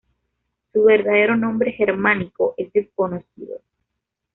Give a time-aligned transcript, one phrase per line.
[0.73, 3.61] Su verdadero nombre germánico es desconocido.